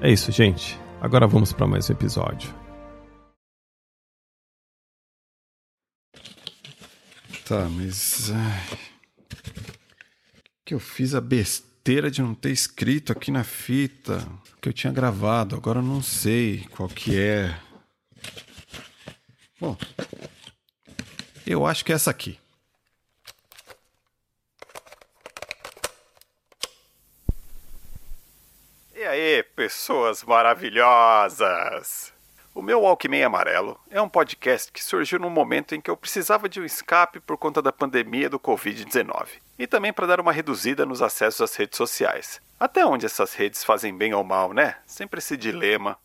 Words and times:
É 0.00 0.08
isso, 0.12 0.30
gente. 0.30 0.78
Agora 1.00 1.26
vamos 1.26 1.52
para 1.52 1.66
mais 1.66 1.90
um 1.90 1.92
episódio. 1.92 2.54
Tá, 7.44 7.68
mas. 7.68 8.30
Ai, 8.30 8.78
que 10.64 10.72
eu 10.72 10.78
fiz 10.78 11.16
a 11.16 11.20
besteira 11.20 12.12
de 12.12 12.22
não 12.22 12.32
ter 12.32 12.52
escrito 12.52 13.10
aqui 13.10 13.32
na 13.32 13.42
fita 13.42 14.24
que 14.62 14.68
eu 14.68 14.72
tinha 14.72 14.92
gravado. 14.92 15.56
Agora 15.56 15.80
eu 15.80 15.84
não 15.84 16.00
sei 16.00 16.64
qual 16.70 16.88
que 16.88 17.18
é. 17.18 17.58
Bom, 19.60 19.76
eu 21.44 21.66
acho 21.66 21.84
que 21.84 21.90
é 21.90 21.96
essa 21.96 22.10
aqui. 22.10 22.38
E 28.98 29.04
aí, 29.04 29.44
pessoas 29.54 30.24
maravilhosas! 30.24 32.12
O 32.52 32.60
meu 32.60 32.80
Walkman 32.80 33.22
Amarelo 33.22 33.78
é 33.88 34.02
um 34.02 34.08
podcast 34.08 34.72
que 34.72 34.82
surgiu 34.82 35.20
num 35.20 35.30
momento 35.30 35.72
em 35.72 35.80
que 35.80 35.88
eu 35.88 35.96
precisava 35.96 36.48
de 36.48 36.60
um 36.60 36.64
escape 36.64 37.20
por 37.20 37.38
conta 37.38 37.62
da 37.62 37.70
pandemia 37.70 38.28
do 38.28 38.40
Covid-19 38.40 39.28
e 39.56 39.68
também 39.68 39.92
para 39.92 40.08
dar 40.08 40.18
uma 40.18 40.32
reduzida 40.32 40.84
nos 40.84 41.00
acessos 41.00 41.40
às 41.40 41.54
redes 41.54 41.76
sociais. 41.76 42.40
Até 42.58 42.84
onde 42.84 43.06
essas 43.06 43.34
redes 43.34 43.62
fazem 43.62 43.96
bem 43.96 44.12
ou 44.14 44.24
mal, 44.24 44.52
né? 44.52 44.78
Sempre 44.84 45.18
esse 45.18 45.36
dilema. 45.36 45.96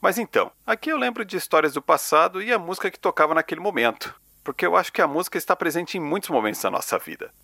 Mas 0.00 0.16
então, 0.16 0.50
aqui 0.66 0.90
eu 0.90 0.96
lembro 0.96 1.26
de 1.26 1.36
histórias 1.36 1.74
do 1.74 1.82
passado 1.82 2.42
e 2.42 2.50
a 2.50 2.58
música 2.58 2.90
que 2.90 2.98
tocava 2.98 3.34
naquele 3.34 3.60
momento, 3.60 4.18
porque 4.42 4.64
eu 4.64 4.76
acho 4.76 4.94
que 4.94 5.02
a 5.02 5.06
música 5.06 5.36
está 5.36 5.54
presente 5.54 5.98
em 5.98 6.00
muitos 6.00 6.30
momentos 6.30 6.62
da 6.62 6.70
nossa 6.70 6.98
vida. 6.98 7.34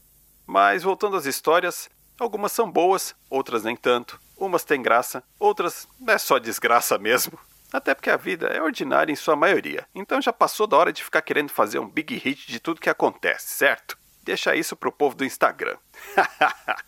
Mas 0.47 0.83
voltando 0.83 1.19
às 1.19 1.27
histórias, 1.27 1.91
algumas 2.19 2.53
são 2.53 2.73
boas, 2.73 3.15
outras 3.29 3.63
nem 3.63 3.77
tanto. 3.77 4.19
Umas 4.37 4.65
têm 4.65 4.83
graça, 4.83 5.23
outras 5.39 5.89
é 6.07 6.19
só 6.19 6.39
desgraça 6.39 6.99
mesmo. 6.99 7.39
Até 7.73 7.95
porque 7.95 8.11
a 8.11 8.17
vida 8.17 8.47
é 8.47 8.63
ordinária 8.63 9.13
em 9.13 9.17
sua 9.17 9.35
maioria, 9.35 9.87
então 9.95 10.23
já 10.23 10.33
passou 10.33 10.67
da 10.67 10.77
hora 10.77 10.93
de 10.93 11.03
ficar 11.03 11.21
querendo 11.23 11.51
fazer 11.51 11.79
um 11.79 11.89
big 11.89 12.15
hit 12.17 12.47
de 12.47 12.61
tudo 12.61 12.81
que 12.81 12.89
acontece, 12.89 13.55
certo? 13.55 13.99
Deixa 14.23 14.55
isso 14.55 14.77
pro 14.77 14.93
povo 14.93 15.17
do 15.17 15.25
Instagram. 15.25 15.77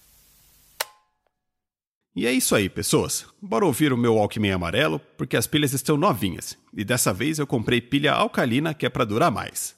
e 2.14 2.26
é 2.26 2.32
isso 2.32 2.54
aí, 2.54 2.68
pessoas. 2.68 3.26
Bora 3.40 3.66
ouvir 3.66 3.92
o 3.92 3.96
meu 3.96 4.14
Walkman 4.14 4.52
amarelo, 4.52 5.00
porque 5.16 5.36
as 5.36 5.46
pilhas 5.46 5.72
estão 5.72 5.96
novinhas. 5.96 6.56
E 6.72 6.84
dessa 6.84 7.12
vez 7.12 7.38
eu 7.38 7.46
comprei 7.46 7.80
pilha 7.80 8.12
alcalina 8.12 8.72
que 8.72 8.86
é 8.86 8.88
para 8.88 9.04
durar 9.04 9.30
mais. 9.30 9.76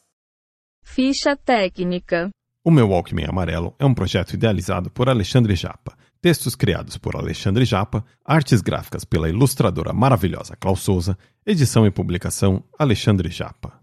Ficha 0.83 1.37
técnica. 1.37 2.31
O 2.65 2.71
meu 2.71 2.89
Walkman 2.89 3.27
amarelo 3.27 3.75
é 3.79 3.87
um 3.87 3.95
projeto 3.95 4.35
idealizado 4.35 4.91
por 4.91 5.09
Alexandre 5.09 5.55
Japa 5.55 6.00
Textos 6.23 6.55
criados 6.55 6.99
por 6.99 7.17
Alexandre 7.17 7.65
Japa, 7.65 8.05
artes 8.23 8.61
gráficas 8.61 9.07
pela 9.07 9.31
ilustradora 9.31 9.91
maravilhosa 9.91 10.55
Klaus 10.55 10.81
Souza, 10.81 11.17
edição 11.47 11.87
e 11.87 11.91
publicação 11.91 12.63
Alexandre 12.79 13.31
Japa. 13.31 13.80